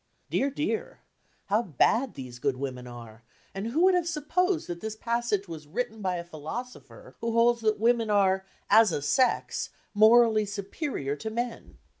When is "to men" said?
11.17-11.77